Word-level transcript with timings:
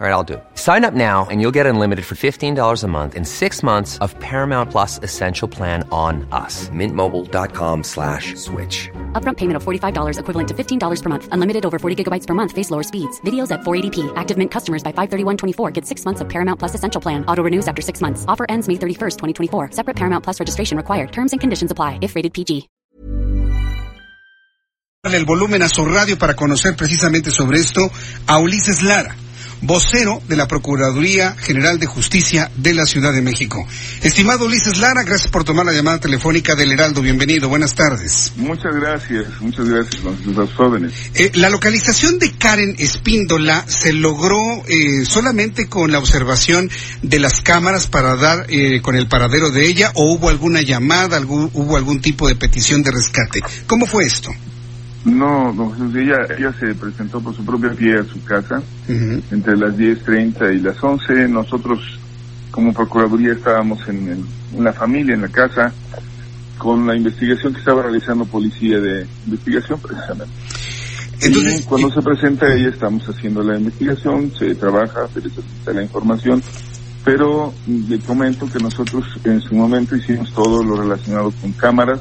All 0.00 0.06
right, 0.06 0.12
I'll 0.12 0.22
do 0.22 0.34
it. 0.34 0.44
Sign 0.54 0.84
up 0.84 0.94
now 0.94 1.26
and 1.28 1.40
you'll 1.40 1.56
get 1.58 1.66
unlimited 1.66 2.04
for 2.04 2.14
$15 2.14 2.84
a 2.84 2.86
month 2.86 3.16
in 3.16 3.24
six 3.24 3.64
months 3.64 3.98
of 3.98 4.16
Paramount 4.20 4.70
Plus 4.70 5.00
Essential 5.02 5.48
Plan 5.48 5.82
on 5.90 6.24
us. 6.30 6.68
Mintmobile.com 6.68 7.82
slash 7.82 8.36
switch. 8.36 8.88
Upfront 9.20 9.38
payment 9.38 9.56
of 9.56 9.64
$45 9.64 10.20
equivalent 10.20 10.48
to 10.50 10.54
$15 10.54 11.02
per 11.02 11.08
month. 11.08 11.28
Unlimited 11.32 11.66
over 11.66 11.80
40 11.80 12.04
gigabytes 12.04 12.28
per 12.28 12.34
month. 12.34 12.52
Face 12.52 12.70
lower 12.70 12.84
speeds. 12.84 13.20
Videos 13.22 13.50
at 13.50 13.62
480p. 13.62 14.12
Active 14.14 14.38
Mint 14.38 14.52
customers 14.52 14.84
by 14.84 14.92
531.24 14.92 15.72
get 15.72 15.84
six 15.84 16.04
months 16.04 16.20
of 16.20 16.28
Paramount 16.28 16.60
Plus 16.60 16.76
Essential 16.76 17.00
Plan. 17.00 17.24
Auto 17.26 17.42
renews 17.42 17.66
after 17.66 17.82
six 17.82 18.00
months. 18.00 18.24
Offer 18.28 18.46
ends 18.48 18.68
May 18.68 18.74
31st, 18.74 19.16
2024. 19.18 19.72
Separate 19.72 19.96
Paramount 19.96 20.22
Plus 20.22 20.38
registration 20.38 20.76
required. 20.76 21.10
Terms 21.10 21.32
and 21.32 21.40
conditions 21.40 21.72
apply 21.72 21.98
if 22.02 22.14
rated 22.14 22.32
PG. 22.32 22.68
el 25.14 25.24
volumen 25.24 25.62
a 25.62 25.68
su 25.68 25.84
radio 25.84 26.18
para 26.18 26.34
conocer 26.34 26.76
precisamente 26.76 27.30
sobre 27.30 27.58
esto 27.58 27.90
a 28.26 28.38
Ulises 28.38 28.82
Lara, 28.82 29.14
vocero 29.60 30.22
de 30.28 30.36
la 30.36 30.46
Procuraduría 30.46 31.34
General 31.38 31.78
de 31.78 31.86
Justicia 31.86 32.50
de 32.56 32.74
la 32.74 32.86
Ciudad 32.86 33.12
de 33.12 33.22
México. 33.22 33.66
Estimado 34.02 34.46
Ulises 34.46 34.78
Lara, 34.78 35.02
gracias 35.02 35.30
por 35.30 35.44
tomar 35.44 35.66
la 35.66 35.72
llamada 35.72 36.00
telefónica 36.00 36.54
del 36.54 36.72
Heraldo. 36.72 37.02
Bienvenido, 37.02 37.48
buenas 37.48 37.74
tardes. 37.74 38.32
Muchas 38.36 38.74
gracias, 38.74 39.40
muchas 39.40 39.68
gracias, 39.68 40.02
los 40.02 40.52
jóvenes. 40.54 40.92
Eh, 41.14 41.32
la 41.34 41.50
localización 41.50 42.18
de 42.18 42.32
Karen 42.32 42.76
Espíndola 42.78 43.64
se 43.66 43.92
logró 43.92 44.38
eh, 44.68 45.04
solamente 45.04 45.68
con 45.68 45.92
la 45.92 45.98
observación 45.98 46.70
de 47.02 47.18
las 47.18 47.40
cámaras 47.40 47.86
para 47.86 48.16
dar 48.16 48.46
eh, 48.48 48.80
con 48.82 48.96
el 48.96 49.08
paradero 49.08 49.50
de 49.50 49.66
ella 49.66 49.92
o 49.94 50.12
hubo 50.12 50.28
alguna 50.28 50.62
llamada, 50.62 51.16
algún, 51.16 51.50
hubo 51.54 51.76
algún 51.76 52.00
tipo 52.00 52.28
de 52.28 52.36
petición 52.36 52.82
de 52.82 52.90
rescate. 52.90 53.40
¿Cómo 53.66 53.86
fue 53.86 54.04
esto? 54.04 54.30
No, 55.04 55.52
no 55.52 55.74
ella, 55.98 56.16
ella 56.36 56.52
se 56.58 56.74
presentó 56.74 57.20
por 57.20 57.34
su 57.34 57.44
propia 57.44 57.70
pie 57.70 57.98
a 57.98 58.04
su 58.04 58.22
casa 58.24 58.62
entre 58.88 59.56
las 59.56 59.76
10.30 59.76 60.56
y 60.56 60.60
las 60.60 60.82
11. 60.82 61.28
Nosotros, 61.28 61.78
como 62.50 62.72
Procuraduría, 62.72 63.32
estábamos 63.32 63.86
en, 63.88 64.26
la 64.58 64.72
familia, 64.72 65.14
en 65.14 65.22
la 65.22 65.28
casa, 65.28 65.72
con 66.58 66.86
la 66.86 66.96
investigación 66.96 67.52
que 67.52 67.60
estaba 67.60 67.82
realizando 67.82 68.24
Policía 68.24 68.80
de 68.80 69.06
Investigación, 69.26 69.78
precisamente. 69.80 70.34
Entonces, 71.20 71.66
cuando 71.66 71.90
se 71.90 72.02
presenta 72.02 72.52
ella, 72.54 72.68
estamos 72.68 73.08
haciendo 73.08 73.42
la 73.42 73.56
investigación, 73.58 74.32
se 74.36 74.54
trabaja, 74.54 75.08
se 75.12 75.20
necesita 75.20 75.72
la 75.72 75.82
información, 75.82 76.42
pero 77.04 77.52
le 77.66 77.98
comento 78.00 78.48
que 78.50 78.58
nosotros 78.58 79.04
en 79.24 79.40
su 79.40 79.54
momento 79.54 79.96
hicimos 79.96 80.32
todo 80.32 80.62
lo 80.62 80.76
relacionado 80.76 81.32
con 81.40 81.52
cámaras, 81.52 82.00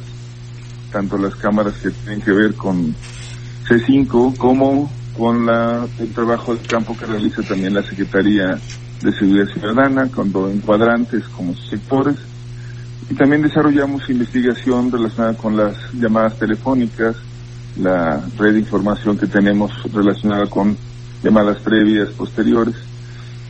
tanto 0.91 1.17
las 1.17 1.35
cámaras 1.35 1.75
que 1.75 1.91
tienen 1.91 2.21
que 2.21 2.31
ver 2.31 2.55
con 2.55 2.95
C5 3.67 4.37
como 4.37 4.89
con 5.17 5.45
la, 5.45 5.87
el 5.99 6.13
trabajo 6.13 6.55
de 6.55 6.61
campo 6.61 6.95
que 6.97 7.05
realiza 7.05 7.41
también 7.41 7.73
la 7.73 7.83
Secretaría 7.83 8.59
de 9.01 9.11
Seguridad 9.11 9.47
Ciudadana, 9.47 10.09
con 10.09 10.27
en 10.51 10.61
cuadrantes 10.61 11.23
como 11.29 11.55
sectores. 11.55 12.15
Y 13.09 13.15
también 13.15 13.41
desarrollamos 13.41 14.09
investigación 14.09 14.91
relacionada 14.91 15.33
con 15.35 15.55
las 15.55 15.75
llamadas 15.93 16.37
telefónicas, 16.37 17.15
la 17.77 18.21
red 18.37 18.53
de 18.53 18.59
información 18.59 19.17
que 19.17 19.27
tenemos 19.27 19.71
relacionada 19.93 20.47
con 20.47 20.77
llamadas 21.23 21.57
previas, 21.59 22.09
posteriores. 22.09 22.75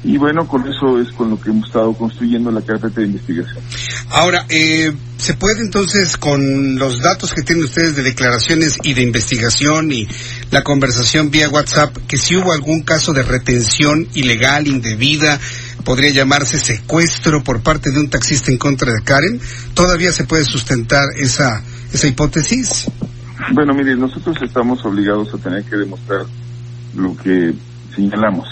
Y 0.03 0.17
bueno, 0.17 0.47
con 0.47 0.67
eso 0.67 0.99
es 0.99 1.11
con 1.11 1.31
lo 1.31 1.39
que 1.39 1.49
hemos 1.49 1.67
estado 1.67 1.93
construyendo 1.93 2.51
la 2.51 2.61
carpeta 2.61 3.01
de 3.01 3.07
investigación. 3.07 3.63
Ahora, 4.11 4.45
eh, 4.49 4.93
¿se 5.17 5.33
puede 5.33 5.61
entonces, 5.61 6.17
con 6.17 6.77
los 6.77 7.01
datos 7.01 7.33
que 7.33 7.41
tienen 7.41 7.65
ustedes 7.65 7.95
de 7.95 8.03
declaraciones 8.03 8.77
y 8.83 8.93
de 8.93 9.01
investigación 9.01 9.91
y 9.91 10.07
la 10.51 10.63
conversación 10.63 11.31
vía 11.31 11.49
WhatsApp, 11.49 11.97
que 12.07 12.17
si 12.17 12.35
hubo 12.35 12.53
algún 12.53 12.83
caso 12.83 13.11
de 13.11 13.23
retención 13.23 14.07
ilegal, 14.13 14.67
indebida, 14.67 15.39
podría 15.83 16.11
llamarse 16.11 16.59
secuestro 16.59 17.43
por 17.43 17.61
parte 17.61 17.91
de 17.91 17.99
un 17.99 18.09
taxista 18.09 18.51
en 18.51 18.57
contra 18.57 18.93
de 18.93 19.01
Karen, 19.03 19.39
¿todavía 19.73 20.11
se 20.11 20.25
puede 20.25 20.45
sustentar 20.45 21.07
esa, 21.17 21.63
esa 21.91 22.07
hipótesis? 22.07 22.85
Bueno, 23.53 23.73
mire, 23.73 23.95
nosotros 23.95 24.37
estamos 24.41 24.83
obligados 24.85 25.33
a 25.33 25.37
tener 25.37 25.63
que 25.63 25.75
demostrar 25.75 26.25
lo 26.95 27.15
que 27.17 27.53
señalamos. 27.95 28.47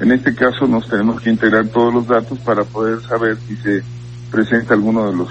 En 0.00 0.10
este 0.10 0.34
caso 0.34 0.66
nos 0.66 0.88
tenemos 0.88 1.20
que 1.20 1.30
integrar 1.30 1.68
todos 1.68 1.94
los 1.94 2.06
datos 2.06 2.38
para 2.40 2.64
poder 2.64 3.00
saber 3.02 3.36
si 3.46 3.56
se 3.56 3.82
presenta 4.30 4.74
alguno 4.74 5.10
de 5.10 5.16
los 5.16 5.28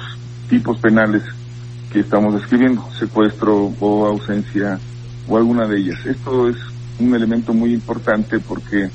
tipos 0.49 0.77
penales 0.79 1.23
que 1.91 1.99
estamos 1.99 2.33
describiendo, 2.33 2.87
secuestro 2.97 3.73
o 3.79 4.05
ausencia 4.05 4.79
o 5.27 5.37
alguna 5.37 5.67
de 5.67 5.77
ellas. 5.77 6.05
Esto 6.05 6.49
es 6.49 6.55
un 6.99 7.13
elemento 7.13 7.53
muy 7.53 7.73
importante 7.73 8.39
porque 8.39 8.89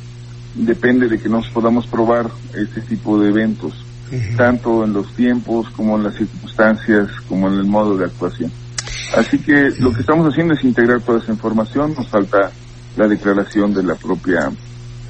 depende 0.55 1.09
de 1.09 1.19
que 1.19 1.28
nos 1.28 1.49
podamos 1.49 1.87
probar 1.87 2.31
este 2.55 2.81
tipo 2.81 3.21
de 3.21 3.28
eventos, 3.28 3.84
tanto 4.37 4.84
en 4.84 4.95
los 4.95 5.15
tiempos 5.15 5.69
como 5.71 5.97
en 5.97 6.05
las 6.05 6.15
circunstancias, 6.15 7.09
como 7.28 7.49
en 7.49 7.55
el 7.55 7.65
modo 7.65 7.97
de 7.97 8.07
actuación. 8.07 8.51
Así 9.17 9.39
que 9.39 9.71
lo 9.78 9.93
que 9.93 10.01
estamos 10.01 10.27
haciendo 10.27 10.55
es 10.55 10.65
integrar 10.65 11.01
toda 11.03 11.19
esa 11.19 11.33
información, 11.33 11.95
nos 11.95 12.09
falta 12.09 12.51
la 12.97 13.07
declaración 13.07 13.75
de 13.75 13.83
la 13.83 13.95
propia 13.95 14.51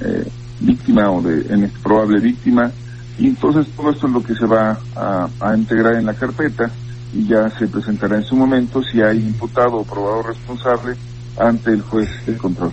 eh, 0.01 0.27
víctima 0.59 1.09
o 1.11 1.21
de 1.21 1.53
en 1.53 1.69
probable 1.83 2.19
víctima 2.19 2.71
y 3.19 3.27
entonces 3.27 3.67
todo 3.75 3.91
esto 3.91 4.07
es 4.07 4.13
lo 4.13 4.23
que 4.23 4.33
se 4.33 4.45
va 4.45 4.79
a, 4.95 5.55
integrar 5.55 5.95
en 5.95 6.05
la 6.05 6.13
carpeta 6.13 6.71
y 7.13 7.27
ya 7.27 7.49
se 7.57 7.67
presentará 7.67 8.17
en 8.17 8.23
su 8.23 8.35
momento 8.35 8.81
si 8.81 9.01
hay 9.01 9.17
imputado 9.17 9.77
o 9.77 9.83
probado 9.83 10.23
responsable 10.23 10.95
ante 11.37 11.71
el 11.71 11.81
juez 11.81 12.09
de 12.25 12.37
control. 12.37 12.71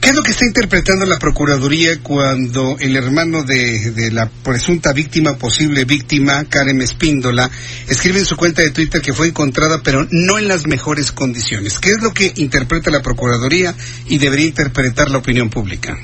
¿Qué 0.00 0.10
es 0.10 0.16
lo 0.16 0.22
que 0.22 0.32
está 0.32 0.44
interpretando 0.44 1.06
la 1.06 1.18
Procuraduría 1.18 1.98
cuando 2.02 2.76
el 2.78 2.94
hermano 2.94 3.42
de, 3.42 3.90
de, 3.92 4.10
la 4.12 4.28
presunta 4.28 4.92
víctima, 4.92 5.38
posible 5.38 5.86
víctima, 5.86 6.44
Karen 6.44 6.82
Espíndola, 6.82 7.50
escribe 7.88 8.18
en 8.18 8.26
su 8.26 8.36
cuenta 8.36 8.60
de 8.60 8.70
Twitter 8.70 9.00
que 9.00 9.14
fue 9.14 9.28
encontrada 9.28 9.80
pero 9.82 10.06
no 10.10 10.38
en 10.38 10.46
las 10.46 10.66
mejores 10.66 11.10
condiciones? 11.10 11.78
¿Qué 11.78 11.88
es 11.88 12.02
lo 12.02 12.12
que 12.12 12.32
interpreta 12.36 12.90
la 12.90 13.02
Procuraduría 13.02 13.74
y 14.06 14.18
debería 14.18 14.46
interpretar 14.46 15.10
la 15.10 15.18
opinión 15.18 15.48
pública? 15.48 15.96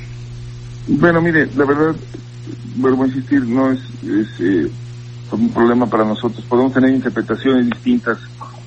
Bueno, 0.87 1.21
mire, 1.21 1.47
la 1.55 1.65
verdad, 1.65 1.95
vuelvo 2.75 3.03
a 3.03 3.07
insistir, 3.07 3.43
no 3.45 3.71
es, 3.71 3.79
eh, 4.39 4.71
un 5.31 5.53
problema 5.53 5.89
para 5.89 6.03
nosotros. 6.03 6.43
Podemos 6.45 6.73
tener 6.73 6.89
interpretaciones 6.91 7.65
distintas, 7.67 8.17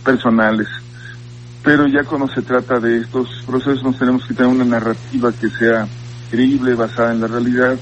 personales, 0.05 0.69
pero 1.63 1.87
ya 1.87 2.05
cuando 2.05 2.29
se 2.29 2.43
trata 2.43 2.79
de 2.79 2.99
estos 2.99 3.29
procesos 3.47 3.83
nos 3.83 3.99
tenemos 3.99 4.25
que 4.27 4.35
tener 4.35 4.51
una 4.51 4.65
narrativa 4.65 5.33
que 5.33 5.49
sea 5.51 5.89
creíble, 6.31 6.75
basada 6.75 7.13
en 7.13 7.21
la 7.21 7.27
realidad, 7.27 7.79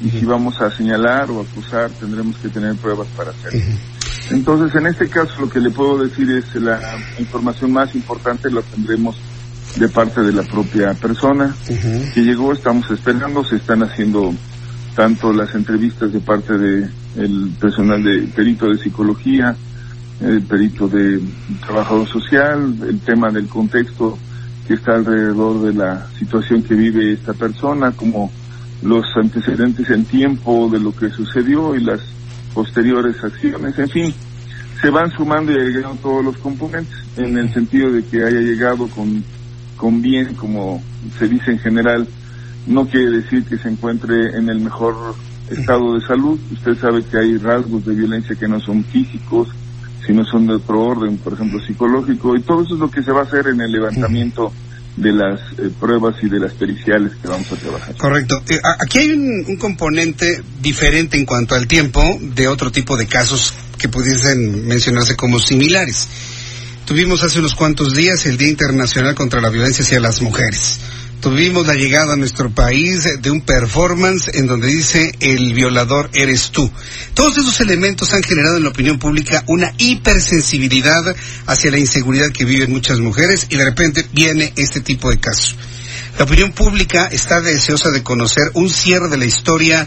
y 0.00 0.10
si 0.10 0.24
vamos 0.24 0.60
a 0.60 0.70
señalar 0.70 1.30
o 1.30 1.40
acusar, 1.40 1.90
tendremos 1.92 2.36
que 2.38 2.48
tener 2.48 2.76
pruebas 2.76 3.08
para 3.16 3.30
hacerlo. 3.30 3.60
Entonces, 4.30 4.74
en 4.74 4.86
este 4.86 5.08
caso, 5.08 5.40
lo 5.40 5.48
que 5.48 5.60
le 5.60 5.70
puedo 5.70 5.98
decir 6.04 6.30
es 6.30 6.54
la 6.56 6.78
información 7.18 7.72
más 7.72 7.94
importante 7.94 8.50
la 8.50 8.62
tendremos 8.62 9.16
de 9.76 9.88
parte 9.88 10.20
de 10.20 10.32
la 10.32 10.42
propia 10.42 10.94
persona 10.94 11.54
que 12.14 12.20
llegó, 12.20 12.52
estamos 12.52 12.90
esperando, 12.90 13.44
se 13.44 13.56
están 13.56 13.82
haciendo 13.82 14.32
tanto 14.94 15.32
las 15.32 15.54
entrevistas 15.54 16.12
de 16.12 16.20
parte 16.20 16.58
de 16.58 16.88
el 17.16 17.50
personal 17.60 18.02
de 18.02 18.22
perito 18.34 18.66
de 18.68 18.78
psicología, 18.78 19.56
el 20.20 20.42
perito 20.42 20.88
de 20.88 21.20
trabajador 21.66 22.06
social, 22.08 22.74
el 22.86 23.00
tema 23.00 23.30
del 23.30 23.48
contexto 23.48 24.18
que 24.66 24.74
está 24.74 24.94
alrededor 24.94 25.62
de 25.62 25.74
la 25.74 26.06
situación 26.18 26.62
que 26.62 26.74
vive 26.74 27.12
esta 27.12 27.32
persona, 27.32 27.92
como 27.92 28.30
los 28.82 29.04
antecedentes 29.16 29.88
en 29.90 30.04
tiempo 30.04 30.68
de 30.70 30.80
lo 30.80 30.94
que 30.94 31.08
sucedió 31.10 31.74
y 31.74 31.80
las 31.80 32.00
posteriores 32.54 33.22
acciones, 33.24 33.78
en 33.78 33.88
fin, 33.88 34.14
se 34.80 34.90
van 34.90 35.10
sumando 35.12 35.52
y 35.52 35.56
agregando 35.56 35.96
todos 36.02 36.24
los 36.24 36.36
componentes 36.38 36.96
en 37.16 37.38
el 37.38 37.52
sentido 37.52 37.90
de 37.90 38.04
que 38.04 38.24
haya 38.24 38.40
llegado 38.40 38.88
con 38.88 39.24
con 39.82 40.00
bien, 40.00 40.34
como 40.36 40.80
se 41.18 41.26
dice 41.26 41.50
en 41.50 41.58
general, 41.58 42.06
no 42.68 42.86
quiere 42.86 43.10
decir 43.10 43.44
que 43.44 43.58
se 43.58 43.68
encuentre 43.68 44.38
en 44.38 44.48
el 44.48 44.60
mejor 44.60 45.16
estado 45.50 45.98
de 45.98 46.06
salud. 46.06 46.38
Usted 46.52 46.78
sabe 46.78 47.02
que 47.04 47.18
hay 47.18 47.36
rasgos 47.36 47.84
de 47.84 47.92
violencia 47.92 48.36
que 48.36 48.46
no 48.46 48.60
son 48.60 48.84
físicos, 48.84 49.48
sino 50.06 50.24
son 50.24 50.46
de 50.46 50.54
otro 50.54 50.80
orden, 50.82 51.16
por 51.16 51.32
ejemplo, 51.32 51.58
psicológico, 51.66 52.36
y 52.36 52.42
todo 52.42 52.62
eso 52.62 52.74
es 52.74 52.80
lo 52.80 52.92
que 52.92 53.02
se 53.02 53.10
va 53.10 53.22
a 53.22 53.24
hacer 53.24 53.48
en 53.48 53.60
el 53.60 53.72
levantamiento 53.72 54.52
de 54.96 55.12
las 55.14 55.40
eh, 55.58 55.68
pruebas 55.80 56.14
y 56.22 56.28
de 56.28 56.38
las 56.38 56.52
periciales 56.52 57.14
que 57.20 57.26
vamos 57.26 57.50
a 57.50 57.56
trabajar. 57.56 57.96
Correcto. 57.96 58.40
Eh, 58.48 58.60
aquí 58.78 59.00
hay 59.00 59.10
un, 59.10 59.44
un, 59.48 59.56
componente 59.56 60.44
diferente 60.60 61.18
en 61.18 61.26
cuanto 61.26 61.56
al 61.56 61.66
tiempo 61.66 62.04
de 62.20 62.46
otro 62.46 62.70
tipo 62.70 62.96
de 62.96 63.08
casos 63.08 63.52
que 63.78 63.88
pudiesen 63.88 64.64
mencionarse 64.68 65.16
como 65.16 65.40
similares. 65.40 66.06
Tuvimos 66.84 67.22
hace 67.22 67.38
unos 67.38 67.54
cuantos 67.54 67.94
días 67.94 68.26
el 68.26 68.36
Día 68.36 68.48
Internacional 68.48 69.14
contra 69.14 69.40
la 69.40 69.50
Violencia 69.50 69.84
hacia 69.84 70.00
las 70.00 70.20
Mujeres. 70.20 70.80
tuvimos 71.20 71.64
la 71.64 71.74
llegada 71.74 72.14
a 72.14 72.16
nuestro 72.16 72.50
país 72.50 73.08
de 73.22 73.30
un 73.30 73.42
performance 73.42 74.28
en 74.34 74.48
donde 74.48 74.66
dice 74.66 75.12
el 75.20 75.54
violador 75.54 76.10
eres 76.12 76.50
tú. 76.50 76.68
Todos 77.14 77.38
esos 77.38 77.60
elementos 77.60 78.12
han 78.12 78.24
generado 78.24 78.56
en 78.56 78.64
la 78.64 78.70
opinión 78.70 78.98
pública 78.98 79.44
una 79.46 79.72
hipersensibilidad 79.78 81.14
hacia 81.46 81.70
la 81.70 81.78
inseguridad 81.78 82.32
que 82.32 82.44
viven 82.44 82.72
muchas 82.72 82.98
mujeres 82.98 83.46
y 83.48 83.56
de 83.56 83.64
repente 83.64 84.04
viene 84.12 84.52
este 84.56 84.80
tipo 84.80 85.08
de 85.08 85.20
casos. 85.20 85.54
La 86.18 86.24
opinión 86.24 86.50
pública 86.50 87.06
está 87.06 87.40
deseosa 87.40 87.90
de 87.90 88.02
conocer 88.02 88.50
un 88.54 88.68
cierre 88.68 89.08
de 89.08 89.18
la 89.18 89.24
historia 89.24 89.86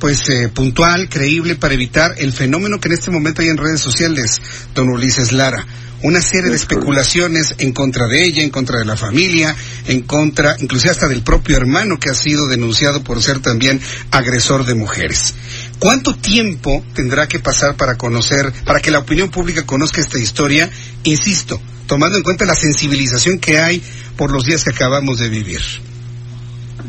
pues 0.00 0.28
eh, 0.28 0.48
puntual, 0.48 1.08
creíble 1.08 1.54
para 1.54 1.74
evitar 1.74 2.16
el 2.18 2.32
fenómeno 2.32 2.80
que 2.80 2.88
en 2.88 2.94
este 2.94 3.12
momento 3.12 3.40
hay 3.40 3.48
en 3.48 3.56
redes 3.56 3.80
sociales, 3.80 4.42
don 4.74 4.88
Ulises 4.88 5.30
Lara 5.30 5.64
una 6.02 6.20
serie 6.20 6.50
de 6.50 6.56
especulaciones 6.56 7.54
en 7.58 7.72
contra 7.72 8.06
de 8.06 8.24
ella, 8.24 8.42
en 8.42 8.50
contra 8.50 8.78
de 8.78 8.84
la 8.84 8.96
familia, 8.96 9.54
en 9.86 10.02
contra, 10.02 10.56
inclusive 10.58 10.90
hasta 10.90 11.08
del 11.08 11.22
propio 11.22 11.56
hermano 11.56 11.98
que 11.98 12.10
ha 12.10 12.14
sido 12.14 12.46
denunciado 12.48 13.02
por 13.02 13.22
ser 13.22 13.40
también 13.40 13.80
agresor 14.10 14.64
de 14.64 14.74
mujeres. 14.74 15.34
¿Cuánto 15.78 16.14
tiempo 16.14 16.84
tendrá 16.94 17.26
que 17.26 17.38
pasar 17.38 17.76
para 17.76 17.96
conocer, 17.96 18.52
para 18.64 18.80
que 18.80 18.90
la 18.90 19.00
opinión 19.00 19.30
pública 19.30 19.64
conozca 19.64 20.00
esta 20.00 20.18
historia? 20.18 20.70
Insisto, 21.04 21.60
tomando 21.86 22.16
en 22.16 22.22
cuenta 22.22 22.44
la 22.44 22.54
sensibilización 22.54 23.38
que 23.38 23.58
hay 23.58 23.82
por 24.16 24.30
los 24.30 24.44
días 24.44 24.64
que 24.64 24.70
acabamos 24.70 25.18
de 25.18 25.28
vivir. 25.28 25.60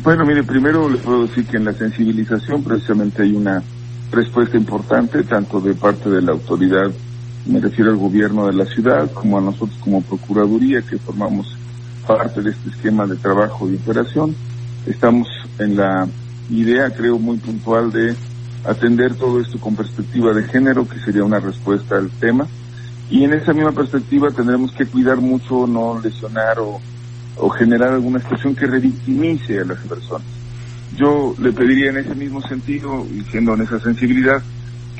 Bueno, 0.02 0.24
mire, 0.26 0.42
primero 0.42 0.88
le 0.88 0.98
puedo 0.98 1.26
decir 1.26 1.46
que 1.46 1.56
en 1.56 1.64
la 1.64 1.72
sensibilización 1.72 2.62
precisamente 2.62 3.22
hay 3.22 3.32
una 3.32 3.62
respuesta 4.10 4.56
importante, 4.56 5.22
tanto 5.24 5.60
de 5.60 5.74
parte 5.74 6.10
de 6.10 6.22
la 6.22 6.32
autoridad 6.32 6.90
me 7.46 7.60
refiero 7.60 7.90
al 7.90 7.96
gobierno 7.96 8.46
de 8.46 8.54
la 8.54 8.64
ciudad, 8.64 9.10
como 9.12 9.38
a 9.38 9.40
nosotros 9.40 9.78
como 9.80 10.02
Procuraduría, 10.02 10.82
que 10.82 10.98
formamos 10.98 11.56
parte 12.06 12.42
de 12.42 12.50
este 12.50 12.70
esquema 12.70 13.06
de 13.06 13.16
trabajo 13.16 13.70
y 13.70 13.76
operación. 13.76 14.34
Estamos 14.86 15.28
en 15.58 15.76
la 15.76 16.06
idea, 16.50 16.90
creo, 16.90 17.18
muy 17.18 17.36
puntual 17.38 17.92
de 17.92 18.14
atender 18.64 19.14
todo 19.14 19.40
esto 19.40 19.58
con 19.58 19.76
perspectiva 19.76 20.32
de 20.32 20.44
género, 20.44 20.88
que 20.88 20.98
sería 21.00 21.24
una 21.24 21.40
respuesta 21.40 21.96
al 21.96 22.10
tema. 22.10 22.46
Y 23.10 23.24
en 23.24 23.34
esa 23.34 23.52
misma 23.52 23.72
perspectiva 23.72 24.30
tendremos 24.30 24.72
que 24.72 24.86
cuidar 24.86 25.18
mucho 25.18 25.66
no 25.66 26.00
lesionar 26.00 26.58
o, 26.58 26.80
o 27.36 27.48
generar 27.50 27.92
alguna 27.92 28.20
situación 28.20 28.54
que 28.54 28.66
revictimice 28.66 29.60
a 29.60 29.64
las 29.64 29.78
personas. 29.80 30.26
Yo 30.96 31.34
le 31.38 31.52
pediría 31.52 31.90
en 31.90 31.98
ese 31.98 32.14
mismo 32.14 32.40
sentido, 32.40 33.06
y 33.12 33.22
siendo 33.30 33.54
en 33.54 33.62
esa 33.62 33.80
sensibilidad, 33.80 34.42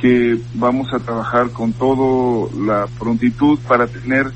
que 0.04 0.38
vamos 0.56 0.92
a 0.92 0.98
trabajar 0.98 1.48
con 1.48 1.72
toda 1.72 2.50
la 2.62 2.86
prontitud 2.98 3.58
para 3.66 3.86
tener 3.86 4.26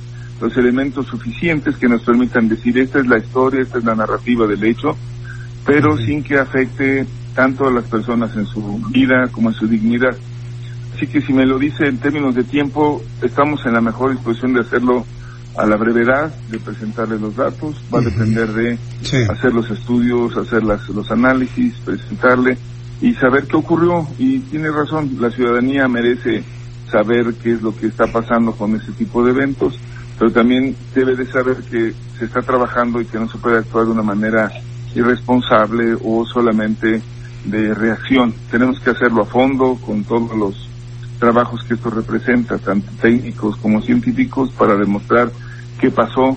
los 0.40 0.56
elementos 0.56 1.08
suficientes 1.08 1.76
que 1.76 1.86
nos 1.86 2.00
permitan 2.04 2.48
decir 2.48 2.78
esta 2.78 3.00
es 3.00 3.06
la 3.06 3.18
historia, 3.18 3.60
esta 3.60 3.76
es 3.76 3.84
la 3.84 3.94
narrativa 3.94 4.46
del 4.46 4.64
hecho, 4.64 4.96
pero 5.66 5.98
sin 5.98 6.22
que 6.22 6.38
afecte 6.38 7.04
tanto 7.34 7.66
a 7.66 7.70
las 7.70 7.84
personas 7.84 8.34
en 8.34 8.46
su 8.46 8.80
vida 8.88 9.28
como 9.30 9.50
en 9.50 9.56
su 9.56 9.66
dignidad. 9.66 10.16
Así 10.96 11.06
que 11.06 11.20
si 11.20 11.34
me 11.34 11.44
lo 11.44 11.58
dice 11.58 11.84
en 11.84 11.98
términos 11.98 12.34
de 12.34 12.44
tiempo, 12.44 13.02
estamos 13.20 13.60
en 13.66 13.74
la 13.74 13.82
mejor 13.82 14.12
disposición 14.12 14.54
de 14.54 14.60
hacerlo 14.60 15.04
a 15.54 15.66
la 15.66 15.76
brevedad, 15.76 16.34
de 16.50 16.60
presentarle 16.60 17.18
los 17.18 17.36
datos, 17.36 17.76
va 17.94 17.98
a 17.98 18.02
depender 18.04 18.54
de 18.54 18.78
hacer 19.30 19.52
los 19.52 19.70
estudios, 19.70 20.34
hacer 20.34 20.64
las, 20.64 20.88
los 20.88 21.10
análisis, 21.10 21.74
presentarle 21.84 22.56
y 23.00 23.14
saber 23.14 23.46
qué 23.46 23.56
ocurrió. 23.56 24.06
Y 24.18 24.40
tiene 24.40 24.70
razón, 24.70 25.16
la 25.20 25.30
ciudadanía 25.30 25.88
merece 25.88 26.42
saber 26.90 27.34
qué 27.34 27.52
es 27.52 27.62
lo 27.62 27.76
que 27.76 27.86
está 27.86 28.06
pasando 28.06 28.52
con 28.52 28.74
ese 28.76 28.92
tipo 28.92 29.24
de 29.24 29.32
eventos, 29.32 29.78
pero 30.18 30.32
también 30.32 30.74
debe 30.94 31.14
de 31.14 31.26
saber 31.26 31.56
que 31.70 31.94
se 32.18 32.24
está 32.24 32.42
trabajando 32.42 33.00
y 33.00 33.04
que 33.04 33.18
no 33.18 33.28
se 33.28 33.38
puede 33.38 33.58
actuar 33.58 33.86
de 33.86 33.92
una 33.92 34.02
manera 34.02 34.50
irresponsable 34.94 35.96
o 36.02 36.24
solamente 36.24 37.00
de 37.44 37.74
reacción. 37.74 38.34
Tenemos 38.50 38.80
que 38.80 38.90
hacerlo 38.90 39.22
a 39.22 39.26
fondo 39.26 39.78
con 39.84 40.04
todos 40.04 40.36
los 40.36 40.68
trabajos 41.18 41.62
que 41.64 41.74
esto 41.74 41.90
representa, 41.90 42.58
tanto 42.58 42.90
técnicos 43.00 43.56
como 43.56 43.82
científicos, 43.82 44.50
para 44.52 44.76
demostrar 44.76 45.30
qué 45.80 45.90
pasó, 45.90 46.36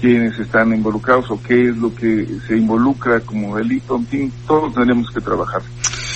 quiénes 0.00 0.38
están 0.38 0.74
involucrados 0.74 1.30
o 1.30 1.40
qué 1.40 1.68
es 1.68 1.76
lo 1.76 1.94
que 1.94 2.26
se 2.46 2.56
involucra 2.56 3.20
como 3.20 3.56
delito, 3.56 3.96
en 3.96 4.06
fin, 4.06 4.32
todos 4.46 4.74
tenemos 4.74 5.10
que 5.10 5.20
trabajar. 5.20 5.62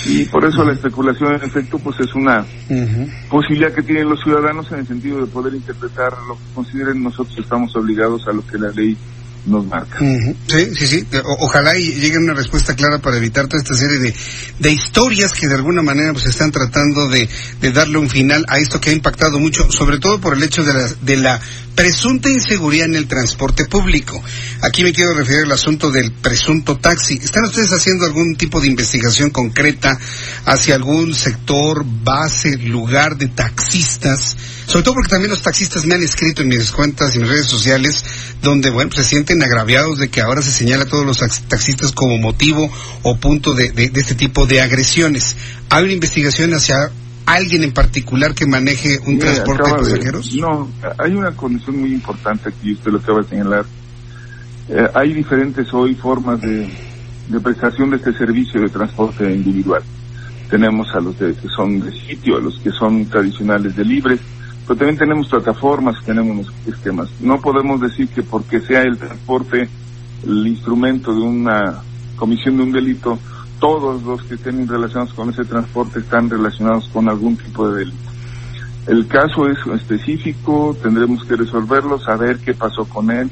Y 0.08 0.24
por 0.26 0.44
eso 0.44 0.64
la 0.64 0.72
especulación, 0.72 1.34
en 1.34 1.42
efecto, 1.42 1.78
pues 1.78 1.98
es 2.00 2.14
una 2.14 2.44
posibilidad 3.28 3.72
que 3.72 3.82
tienen 3.82 4.08
los 4.08 4.20
ciudadanos 4.22 4.70
en 4.72 4.80
el 4.80 4.86
sentido 4.86 5.20
de 5.20 5.26
poder 5.26 5.54
interpretar 5.54 6.12
lo 6.28 6.34
que 6.34 6.54
consideren 6.54 7.02
nosotros 7.02 7.36
estamos 7.38 7.74
obligados 7.76 8.26
a 8.28 8.32
lo 8.32 8.46
que 8.46 8.58
la 8.58 8.70
ley 8.70 8.96
nos 9.46 9.64
marca. 9.66 9.98
Sí, 9.98 10.74
sí, 10.74 10.86
sí. 10.86 11.06
ojalá 11.38 11.78
y 11.78 11.92
llegue 11.94 12.18
una 12.18 12.34
respuesta 12.34 12.74
clara 12.74 12.98
para 12.98 13.16
evitar 13.16 13.46
toda 13.46 13.62
esta 13.62 13.74
serie 13.74 13.98
de, 13.98 14.14
de 14.58 14.72
historias 14.72 15.32
que 15.32 15.46
de 15.46 15.54
alguna 15.54 15.82
manera 15.82 16.12
pues 16.12 16.26
están 16.26 16.50
tratando 16.50 17.08
de, 17.08 17.28
de 17.60 17.72
darle 17.72 17.98
un 17.98 18.10
final 18.10 18.44
a 18.48 18.58
esto 18.58 18.80
que 18.80 18.90
ha 18.90 18.92
impactado 18.92 19.38
mucho, 19.38 19.70
sobre 19.70 19.98
todo 19.98 20.20
por 20.20 20.34
el 20.34 20.42
hecho 20.42 20.64
de 20.64 20.74
la, 20.74 20.88
de 21.00 21.16
la 21.16 21.40
presunta 21.76 22.30
inseguridad 22.30 22.86
en 22.86 22.96
el 22.96 23.06
transporte 23.06 23.66
público. 23.66 24.20
Aquí 24.62 24.82
me 24.82 24.94
quiero 24.94 25.12
referir 25.12 25.44
al 25.44 25.52
asunto 25.52 25.90
del 25.90 26.10
presunto 26.10 26.78
taxi. 26.78 27.20
¿Están 27.22 27.44
ustedes 27.44 27.72
haciendo 27.72 28.06
algún 28.06 28.34
tipo 28.34 28.60
de 28.60 28.66
investigación 28.66 29.30
concreta 29.30 29.96
hacia 30.46 30.74
algún 30.74 31.14
sector, 31.14 31.84
base, 31.86 32.56
lugar 32.56 33.18
de 33.18 33.28
taxistas? 33.28 34.36
Sobre 34.66 34.84
todo 34.84 34.94
porque 34.94 35.10
también 35.10 35.30
los 35.30 35.42
taxistas 35.42 35.84
me 35.84 35.94
han 35.94 36.02
escrito 36.02 36.42
en 36.42 36.48
mis 36.48 36.72
cuentas 36.72 37.14
y 37.14 37.18
mis 37.18 37.28
redes 37.28 37.46
sociales 37.46 38.02
donde, 38.42 38.70
bueno, 38.70 38.90
se 38.92 39.04
sienten 39.04 39.42
agraviados 39.42 39.98
de 39.98 40.08
que 40.08 40.22
ahora 40.22 40.40
se 40.40 40.52
señala 40.52 40.84
a 40.84 40.88
todos 40.88 41.04
los 41.04 41.18
taxistas 41.18 41.92
como 41.92 42.16
motivo 42.16 42.72
o 43.02 43.18
punto 43.18 43.54
de, 43.54 43.70
de 43.70 43.90
este 43.94 44.14
tipo 44.14 44.46
de 44.46 44.62
agresiones. 44.62 45.36
¿Hay 45.68 45.84
una 45.84 45.92
investigación 45.92 46.54
hacia 46.54 46.90
alguien 47.26 47.64
en 47.64 47.72
particular 47.72 48.34
que 48.34 48.46
maneje 48.46 48.98
un 49.06 49.18
transporte 49.18 49.70
de 49.70 49.76
pasajeros? 49.76 50.34
no, 50.36 50.68
hay 50.98 51.12
una 51.12 51.32
condición 51.32 51.80
muy 51.80 51.92
importante 51.92 52.48
aquí, 52.48 52.72
usted 52.72 52.92
lo 52.92 52.98
acaba 52.98 53.22
de 53.22 53.28
señalar. 53.28 53.66
Eh, 54.68 54.88
hay 54.94 55.12
diferentes 55.12 55.72
hoy 55.74 55.94
formas 55.94 56.40
de, 56.40 56.68
prestación 57.42 57.90
de 57.90 57.96
este 57.96 58.12
servicio 58.12 58.60
de 58.60 58.68
transporte 58.68 59.30
individual. 59.30 59.82
Tenemos 60.48 60.88
a 60.94 61.00
los 61.00 61.18
de, 61.18 61.34
que 61.34 61.48
son 61.48 61.80
de 61.80 61.92
sitio, 61.92 62.36
a 62.36 62.40
los 62.40 62.58
que 62.60 62.70
son 62.70 63.06
tradicionales 63.06 63.76
de 63.76 63.84
libre, 63.84 64.18
pero 64.66 64.78
también 64.78 64.98
tenemos 64.98 65.28
plataformas, 65.28 65.96
tenemos 66.04 66.52
esquemas. 66.66 67.08
No 67.20 67.40
podemos 67.40 67.80
decir 67.80 68.08
que 68.08 68.22
porque 68.22 68.60
sea 68.60 68.82
el 68.82 68.96
transporte 68.96 69.68
el 70.24 70.46
instrumento 70.46 71.14
de 71.14 71.20
una 71.20 71.82
comisión 72.16 72.56
de 72.56 72.62
un 72.64 72.72
delito, 72.72 73.18
todos 73.58 74.02
los 74.02 74.22
que 74.24 74.34
estén 74.34 74.66
relacionados 74.66 75.14
con 75.14 75.30
ese 75.30 75.44
transporte 75.44 76.00
están 76.00 76.28
relacionados 76.30 76.88
con 76.92 77.08
algún 77.08 77.36
tipo 77.36 77.68
de 77.68 77.80
delito. 77.80 78.10
El 78.86 79.08
caso 79.08 79.48
es 79.48 79.58
específico, 79.74 80.76
tendremos 80.80 81.24
que 81.24 81.36
resolverlo, 81.36 81.98
saber 81.98 82.38
qué 82.38 82.54
pasó 82.54 82.84
con 82.84 83.10
él, 83.10 83.28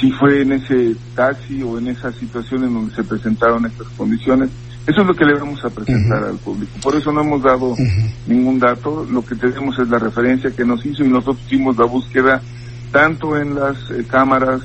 si 0.00 0.12
fue 0.12 0.42
en 0.42 0.52
ese 0.52 0.94
taxi 1.14 1.62
o 1.62 1.78
en 1.78 1.88
esa 1.88 2.12
situación 2.12 2.64
en 2.64 2.74
donde 2.74 2.94
se 2.94 3.02
presentaron 3.02 3.66
estas 3.66 3.88
condiciones. 3.96 4.50
Eso 4.86 5.00
es 5.00 5.06
lo 5.06 5.14
que 5.14 5.24
le 5.24 5.38
vamos 5.38 5.64
a 5.64 5.70
presentar 5.70 6.24
al 6.24 6.36
público. 6.36 6.72
Por 6.82 6.94
eso 6.94 7.10
no 7.10 7.22
hemos 7.22 7.42
dado 7.42 7.74
ningún 8.26 8.58
dato. 8.58 9.06
Lo 9.10 9.24
que 9.24 9.34
tenemos 9.34 9.78
es 9.78 9.88
la 9.88 9.98
referencia 9.98 10.50
que 10.50 10.64
nos 10.64 10.84
hizo 10.84 11.02
y 11.02 11.08
nosotros 11.08 11.38
hicimos 11.46 11.76
la 11.78 11.86
búsqueda 11.86 12.42
tanto 12.92 13.36
en 13.36 13.54
las 13.56 13.76
eh, 13.90 14.04
cámaras 14.06 14.62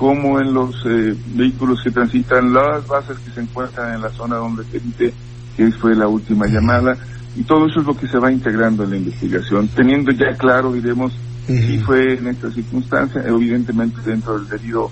como 0.00 0.40
en 0.40 0.54
los 0.54 0.74
eh, 0.86 1.14
vehículos 1.34 1.82
que 1.84 1.90
transitan 1.90 2.54
las 2.54 2.86
bases 2.86 3.18
que 3.18 3.30
se 3.32 3.42
encuentran 3.42 3.94
en 3.94 4.00
la 4.00 4.08
zona 4.08 4.36
donde 4.36 4.64
se 4.64 4.80
dice 4.80 5.12
que 5.54 5.70
fue 5.72 5.94
la 5.94 6.08
última 6.08 6.46
llamada 6.46 6.96
y 7.36 7.42
todo 7.42 7.66
eso 7.66 7.80
es 7.80 7.86
lo 7.86 7.94
que 7.94 8.08
se 8.08 8.18
va 8.18 8.32
integrando 8.32 8.84
en 8.84 8.90
la 8.90 8.96
investigación, 8.96 9.68
teniendo 9.68 10.10
ya 10.12 10.34
claro, 10.38 10.72
diremos, 10.72 11.12
si 11.46 11.78
fue 11.80 12.14
en 12.14 12.28
esta 12.28 12.50
circunstancia, 12.50 13.22
evidentemente 13.26 14.00
dentro 14.00 14.38
del 14.38 14.48
debido 14.48 14.90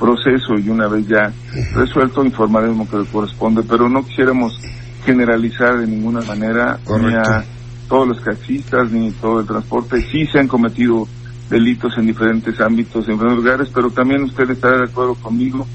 proceso 0.00 0.54
y 0.58 0.70
una 0.70 0.88
vez 0.88 1.06
ya 1.06 1.30
resuelto 1.74 2.24
informaremos 2.24 2.78
lo 2.78 2.90
que 2.90 3.04
le 3.04 3.12
corresponde, 3.12 3.62
pero 3.62 3.90
no 3.90 4.06
quisiéramos 4.06 4.58
generalizar 5.04 5.78
de 5.78 5.86
ninguna 5.86 6.22
manera 6.22 6.78
ni 6.88 7.12
a 7.12 7.44
todos 7.90 8.08
los 8.08 8.24
taxistas 8.24 8.90
ni 8.90 9.10
todo 9.12 9.40
el 9.40 9.46
transporte, 9.46 10.00
sí 10.00 10.24
se 10.24 10.38
han 10.38 10.48
cometido 10.48 11.06
delitos 11.50 11.96
en 11.98 12.06
diferentes 12.06 12.60
ámbitos, 12.60 13.06
en 13.08 13.14
diferentes 13.14 13.44
lugares, 13.44 13.68
pero 13.74 13.90
también 13.90 14.24
usted 14.24 14.50
estará 14.50 14.78
de 14.78 14.84
acuerdo 14.84 15.14
conmigo, 15.14 15.66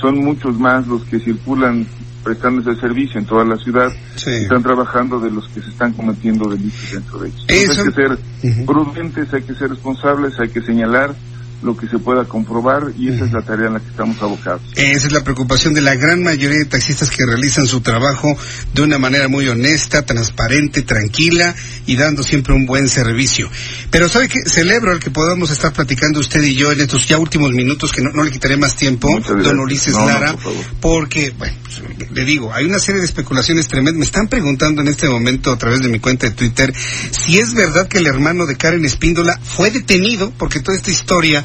son 0.00 0.24
muchos 0.24 0.58
más 0.58 0.86
los 0.86 1.04
que 1.04 1.18
circulan 1.20 1.86
prestando 2.22 2.60
ese 2.60 2.80
servicio 2.80 3.20
en 3.20 3.26
toda 3.26 3.44
la 3.44 3.56
ciudad, 3.56 3.90
están 4.16 4.62
trabajando 4.62 5.18
de 5.18 5.30
los 5.30 5.48
que 5.48 5.60
se 5.60 5.70
están 5.70 5.92
cometiendo 5.92 6.48
delitos 6.48 6.92
dentro 6.92 7.18
de 7.18 7.28
ellos. 7.28 7.44
hay 7.48 7.84
que 7.84 7.92
ser 7.92 8.18
prudentes, 8.64 9.34
hay 9.34 9.42
que 9.42 9.54
ser 9.54 9.70
responsables, 9.70 10.38
hay 10.38 10.48
que 10.48 10.62
señalar, 10.62 11.14
lo 11.62 11.76
que 11.76 11.88
se 11.88 11.98
pueda 11.98 12.24
comprobar 12.24 12.92
y 12.98 13.08
esa 13.08 13.24
es 13.24 13.32
la 13.32 13.42
tarea 13.42 13.68
en 13.68 13.74
la 13.74 13.80
que 13.80 13.88
estamos 13.88 14.20
abocados. 14.22 14.62
Esa 14.74 15.06
es 15.06 15.12
la 15.12 15.22
preocupación 15.22 15.74
de 15.74 15.80
la 15.80 15.94
gran 15.94 16.22
mayoría 16.22 16.58
de 16.58 16.64
taxistas 16.64 17.10
que 17.10 17.24
realizan 17.24 17.66
su 17.66 17.80
trabajo 17.80 18.28
de 18.74 18.82
una 18.82 18.98
manera 18.98 19.28
muy 19.28 19.48
honesta, 19.48 20.02
transparente, 20.02 20.82
tranquila 20.82 21.54
y 21.86 21.96
dando 21.96 22.22
siempre 22.22 22.54
un 22.54 22.66
buen 22.66 22.88
servicio. 22.88 23.48
Pero 23.90 24.08
sabe 24.08 24.28
que 24.28 24.40
celebro 24.46 24.92
el 24.92 25.00
que 25.00 25.10
podamos 25.10 25.50
estar 25.50 25.72
platicando 25.72 26.20
usted 26.20 26.42
y 26.42 26.54
yo 26.54 26.72
en 26.72 26.80
estos 26.80 27.06
ya 27.06 27.18
últimos 27.18 27.52
minutos 27.52 27.92
que 27.92 28.02
no, 28.02 28.22
le 28.22 28.30
quitaré 28.30 28.56
más 28.56 28.76
tiempo, 28.76 29.08
don 29.20 29.60
Ulises 29.60 29.94
Lara, 29.94 30.34
porque, 30.80 31.32
bueno, 31.36 31.56
pues, 31.62 32.10
le 32.10 32.24
digo, 32.24 32.52
hay 32.52 32.64
una 32.64 32.78
serie 32.78 33.00
de 33.00 33.06
especulaciones 33.06 33.68
tremendas. 33.68 33.98
Me 33.98 34.04
están 34.04 34.28
preguntando 34.28 34.82
en 34.82 34.88
este 34.88 35.08
momento 35.08 35.52
a 35.52 35.58
través 35.58 35.80
de 35.82 35.88
mi 35.88 35.98
cuenta 35.98 36.28
de 36.28 36.34
Twitter 36.34 36.72
si 36.74 37.38
es 37.38 37.54
verdad 37.54 37.88
que 37.88 37.98
el 37.98 38.06
hermano 38.06 38.46
de 38.46 38.56
Karen 38.56 38.84
Espíndola 38.84 39.38
fue 39.42 39.70
detenido 39.70 40.32
porque 40.38 40.60
toda 40.60 40.76
esta 40.76 40.90
historia 40.90 41.44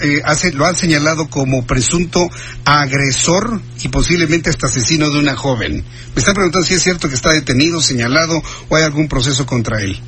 eh, 0.00 0.22
hace, 0.24 0.52
lo 0.52 0.66
han 0.66 0.76
señalado 0.76 1.28
como 1.28 1.66
presunto 1.66 2.28
agresor 2.64 3.60
y 3.82 3.88
posiblemente 3.88 4.50
hasta 4.50 4.66
asesino 4.66 5.10
de 5.10 5.18
una 5.18 5.36
joven. 5.36 5.84
Me 6.14 6.18
están 6.18 6.34
preguntando 6.34 6.66
si 6.66 6.74
es 6.74 6.82
cierto 6.82 7.08
que 7.08 7.14
está 7.14 7.32
detenido, 7.32 7.80
señalado 7.80 8.42
o 8.68 8.76
hay 8.76 8.84
algún 8.84 9.08
proceso 9.08 9.46
contra 9.46 9.80
él. 9.82 9.98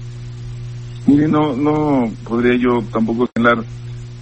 Mire, 1.06 1.28
no, 1.28 1.56
no 1.56 2.12
podría 2.24 2.56
yo 2.56 2.82
tampoco 2.92 3.28
señalar 3.34 3.64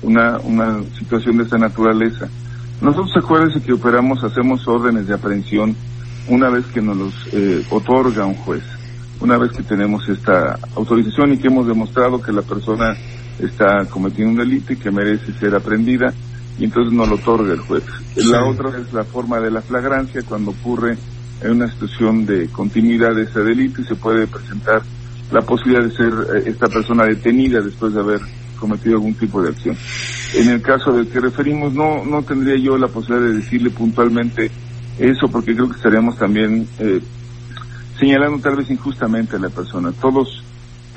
una, 0.02 0.38
una 0.38 0.80
situación 0.98 1.36
de 1.36 1.44
esta 1.44 1.58
naturaleza. 1.58 2.28
Nosotros 2.80 3.12
acuérdense 3.22 3.60
que 3.60 3.74
operamos, 3.74 4.24
hacemos 4.24 4.66
órdenes 4.66 5.06
de 5.06 5.14
aprehensión 5.14 5.76
una 6.28 6.48
vez 6.48 6.64
que 6.66 6.80
nos 6.80 6.96
los 6.96 7.14
eh, 7.32 7.64
otorga 7.70 8.24
un 8.24 8.36
juez, 8.36 8.62
una 9.20 9.36
vez 9.36 9.52
que 9.52 9.62
tenemos 9.62 10.08
esta 10.08 10.58
autorización 10.74 11.34
y 11.34 11.38
que 11.38 11.48
hemos 11.48 11.66
demostrado 11.66 12.22
que 12.22 12.32
la 12.32 12.42
persona 12.42 12.96
está 13.42 13.84
cometiendo 13.86 14.32
un 14.32 14.48
delito 14.48 14.72
y 14.72 14.76
que 14.76 14.90
merece 14.90 15.32
ser 15.34 15.54
aprendida 15.54 16.12
y 16.58 16.64
entonces 16.64 16.92
no 16.92 17.06
lo 17.06 17.14
otorga 17.14 17.54
el 17.54 17.60
juez. 17.60 17.84
La 18.16 18.44
otra 18.44 18.70
es 18.78 18.92
la 18.92 19.04
forma 19.04 19.40
de 19.40 19.50
la 19.50 19.62
flagrancia 19.62 20.22
cuando 20.22 20.50
ocurre 20.50 20.96
en 21.42 21.50
una 21.52 21.70
situación 21.70 22.26
de 22.26 22.48
continuidad 22.48 23.14
de 23.14 23.22
ese 23.22 23.40
delito 23.40 23.80
y 23.80 23.84
se 23.84 23.94
puede 23.94 24.26
presentar 24.26 24.82
la 25.32 25.40
posibilidad 25.40 25.84
de 25.84 25.96
ser 25.96 26.12
eh, 26.36 26.42
esta 26.46 26.68
persona 26.68 27.04
detenida 27.04 27.60
después 27.60 27.94
de 27.94 28.00
haber 28.00 28.20
cometido 28.58 28.96
algún 28.96 29.14
tipo 29.14 29.42
de 29.42 29.50
acción. 29.50 29.76
En 30.34 30.48
el 30.50 30.60
caso 30.60 30.92
del 30.92 31.08
que 31.08 31.20
referimos, 31.20 31.72
no, 31.72 32.04
no 32.04 32.22
tendría 32.22 32.56
yo 32.56 32.76
la 32.76 32.88
posibilidad 32.88 33.26
de 33.26 33.38
decirle 33.38 33.70
puntualmente 33.70 34.50
eso 34.98 35.28
porque 35.28 35.54
creo 35.54 35.68
que 35.68 35.76
estaríamos 35.76 36.18
también 36.18 36.68
eh, 36.78 37.00
señalando 37.98 38.38
tal 38.38 38.56
vez 38.56 38.70
injustamente 38.70 39.36
a 39.36 39.38
la 39.38 39.48
persona. 39.48 39.92
Todos 39.92 40.44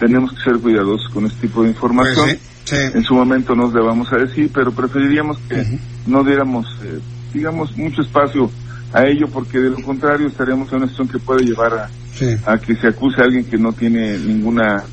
tenemos 0.04 0.34
que 0.34 0.44
ser 0.44 0.60
cuidadosos 0.60 1.10
con 1.14 1.26
este 1.26 1.48
tipo 1.48 1.64
de 1.64 1.70
información. 1.70 2.38
Pues 2.68 2.96
en 2.96 3.04
su 3.04 3.14
momento 3.16 3.56
nos 3.56 3.74
debamos 3.74 4.12
a 4.12 4.18
decir, 4.18 4.50
pero 4.54 4.72
preferiríamos 4.74 5.38
que 5.48 5.80
no 6.08 6.24
diéramos, 6.26 6.66
eh, 6.84 7.00
digamos, 7.34 7.78
mucho 7.78 8.02
espacio 8.02 8.52
a 8.92 9.06
ello, 9.06 9.28
porque 9.32 9.60
de 9.60 9.70
lo 9.70 9.82
contrario 9.82 10.28
estaríamos 10.28 10.70
en 10.72 10.80
una 10.80 10.88
situación 10.88 11.08
que 11.08 11.20
puede 11.20 11.46
llevar 11.46 11.74
a, 11.74 12.52
a 12.52 12.58
que 12.58 12.76
se 12.76 12.88
acuse 12.88 13.22
a 13.22 13.24
alguien 13.24 13.46
que 13.46 13.58
no 13.58 13.72
tiene 13.72 14.18
ninguna 14.18 14.84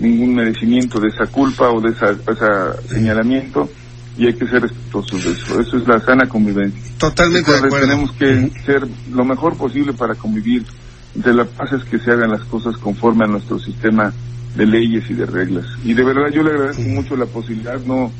ningún 0.00 0.34
merecimiento 0.34 1.00
de 1.00 1.08
esa 1.08 1.26
culpa 1.26 1.70
o 1.70 1.80
de 1.80 1.90
esa, 1.90 2.10
esa 2.10 2.80
señalamiento 2.88 3.68
y 4.16 4.26
hay 4.26 4.34
que 4.34 4.46
ser 4.46 4.62
respetuosos 4.62 5.24
de 5.24 5.32
eso. 5.32 5.60
Eso 5.60 5.76
es 5.76 5.88
la 5.88 5.98
sana 6.00 6.28
convivencia. 6.28 6.80
Totalmente 6.98 7.50
de 7.50 7.56
acuerdo. 7.56 7.80
Tenemos 7.80 8.12
que 8.12 8.50
ser 8.64 8.86
lo 9.10 9.24
mejor 9.24 9.56
posible 9.56 9.92
para 9.92 10.14
convivir. 10.14 10.64
De 11.14 11.32
la 11.32 11.44
paz 11.46 11.72
es 11.72 11.84
que 11.84 11.98
se 11.98 12.12
hagan 12.12 12.30
las 12.30 12.42
cosas 12.42 12.76
conforme 12.76 13.24
a 13.24 13.28
nuestro 13.28 13.58
sistema 13.58 14.12
de 14.56 14.66
leyes 14.66 15.04
y 15.10 15.14
de 15.14 15.26
reglas. 15.26 15.66
Y 15.84 15.94
de 15.94 16.04
verdad 16.04 16.30
yo 16.32 16.42
le 16.42 16.50
agradezco 16.50 16.82
mucho 16.82 17.16
la 17.16 17.26
posibilidad, 17.26 17.80
no 17.80 18.12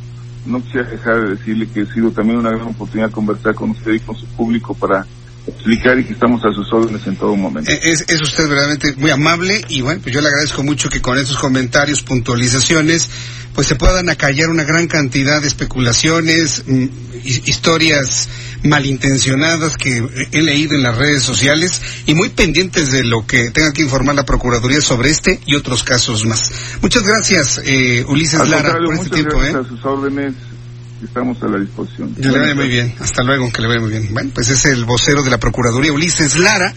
no 0.46 0.62
quisiera 0.62 0.88
dejar 0.88 1.20
de 1.20 1.36
decirle 1.36 1.68
que 1.68 1.82
ha 1.82 1.94
sido 1.94 2.10
también 2.10 2.38
una 2.38 2.50
gran 2.50 2.68
oportunidad 2.68 3.10
conversar 3.10 3.54
con 3.54 3.70
usted 3.70 3.92
y 3.92 4.00
con 4.00 4.16
su 4.16 4.26
público 4.28 4.74
para 4.74 5.06
explicar 5.46 5.98
y 5.98 6.04
que 6.04 6.12
estamos 6.12 6.44
a 6.44 6.52
sus 6.52 6.70
órdenes 6.72 7.06
en 7.06 7.16
todo 7.16 7.36
momento. 7.36 7.70
Eh, 7.70 7.80
es, 7.82 8.04
es, 8.08 8.20
usted 8.20 8.48
verdaderamente 8.48 8.94
muy 8.96 9.10
amable 9.10 9.62
y 9.68 9.80
bueno, 9.80 10.00
pues 10.02 10.14
yo 10.14 10.20
le 10.20 10.28
agradezco 10.28 10.62
mucho 10.62 10.88
que 10.88 11.00
con 11.00 11.18
estos 11.18 11.38
comentarios, 11.38 12.02
puntualizaciones, 12.02 13.10
pues 13.54 13.66
se 13.66 13.74
puedan 13.74 14.08
acallar 14.08 14.50
una 14.50 14.64
gran 14.64 14.86
cantidad 14.86 15.40
de 15.40 15.48
especulaciones, 15.48 16.64
mm, 16.66 16.86
historias 17.24 18.28
malintencionadas 18.64 19.76
que 19.76 20.02
he 20.32 20.42
leído 20.42 20.74
en 20.74 20.82
las 20.82 20.96
redes 20.96 21.22
sociales 21.22 21.80
y 22.06 22.14
muy 22.14 22.30
pendientes 22.30 22.92
de 22.92 23.04
lo 23.04 23.26
que 23.26 23.50
tenga 23.50 23.72
que 23.72 23.82
informar 23.82 24.14
la 24.14 24.24
Procuraduría 24.24 24.80
sobre 24.80 25.10
este 25.10 25.40
y 25.46 25.54
otros 25.54 25.82
casos 25.82 26.24
más. 26.26 26.50
Muchas 26.82 27.02
gracias, 27.02 27.60
eh, 27.64 28.04
Ulises 28.08 28.48
Lara, 28.48 28.76
por 28.84 28.94
este 28.94 29.10
tiempo. 29.10 29.42
¿eh? 29.42 29.54
A 29.54 29.64
sus 29.64 29.84
órdenes 29.84 30.34
estamos 31.02 31.42
a 31.42 31.48
la 31.48 31.58
disposición. 31.58 32.14
Que 32.14 32.28
le 32.28 32.38
vaya 32.38 32.54
muy 32.54 32.68
bien. 32.68 32.94
Hasta 32.98 33.22
luego, 33.22 33.50
que 33.52 33.62
le 33.62 33.68
vaya 33.68 33.80
muy 33.80 33.90
bien. 33.90 34.08
Bueno, 34.12 34.30
pues 34.34 34.48
es 34.48 34.64
el 34.66 34.84
vocero 34.84 35.22
de 35.22 35.30
la 35.30 35.38
Procuraduría, 35.38 35.92
Ulises 35.92 36.36
Lara, 36.36 36.74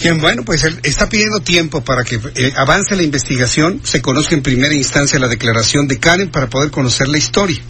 quien, 0.00 0.20
bueno, 0.20 0.44
pues 0.44 0.64
él 0.64 0.78
está 0.82 1.08
pidiendo 1.08 1.40
tiempo 1.40 1.82
para 1.82 2.04
que 2.04 2.20
eh, 2.34 2.52
avance 2.56 2.96
la 2.96 3.02
investigación, 3.02 3.80
se 3.84 4.02
conozca 4.02 4.34
en 4.34 4.42
primera 4.42 4.74
instancia 4.74 5.18
la 5.18 5.28
declaración 5.28 5.86
de 5.86 5.98
Karen 5.98 6.30
para 6.30 6.48
poder 6.48 6.70
conocer 6.70 7.08
la 7.08 7.18
historia. 7.18 7.60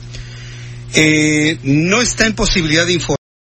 Eh, 0.96 1.58
no 1.64 2.00
está 2.02 2.26
en 2.26 2.34
posibilidad 2.34 2.86
de 2.86 2.94
informar. 2.94 3.23